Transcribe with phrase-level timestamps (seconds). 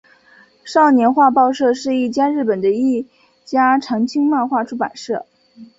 [0.65, 3.05] 少年画报社是日本的一
[3.45, 5.27] 家长青漫画出版社。